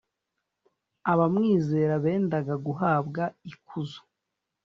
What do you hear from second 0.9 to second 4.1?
abamwizera bendaga guhabwa ikuzo